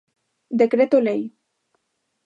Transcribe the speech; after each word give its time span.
Decreto 0.61 0.97
Lei. 0.99 1.21